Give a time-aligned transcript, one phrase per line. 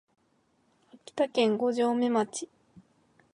[0.95, 2.49] 秋田県五城目町